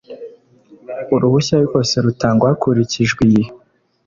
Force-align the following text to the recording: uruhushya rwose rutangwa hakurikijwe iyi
uruhushya 1.15 1.55
rwose 1.65 1.95
rutangwa 2.05 2.45
hakurikijwe 2.51 3.21
iyi 3.29 3.45